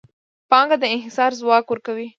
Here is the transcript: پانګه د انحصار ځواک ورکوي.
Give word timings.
پانګه 0.49 0.75
د 0.79 0.83
انحصار 0.93 1.31
ځواک 1.39 1.65
ورکوي. 1.69 2.07